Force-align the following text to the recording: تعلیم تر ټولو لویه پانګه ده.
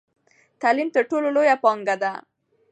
تعلیم 0.61 0.89
تر 0.95 1.03
ټولو 1.09 1.27
لویه 1.35 1.55
پانګه 1.63 1.95
ده. 2.01 2.11